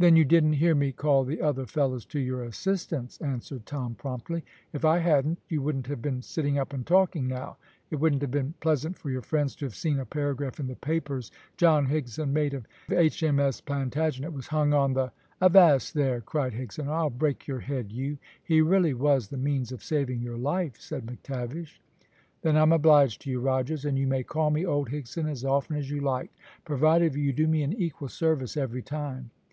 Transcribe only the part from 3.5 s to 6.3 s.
Tom promptly. "If I hadn't you wouldn't have been